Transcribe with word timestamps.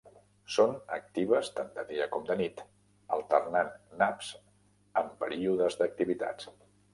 Són 0.53 0.71
actives 0.95 1.51
tant 1.59 1.69
de 1.75 1.83
dia 1.91 2.07
com 2.15 2.25
de 2.29 2.37
nit, 2.39 2.63
alternant 3.19 3.69
naps 4.01 4.31
amb 5.03 5.15
períodes 5.27 5.79
d'activitat. 5.85 6.49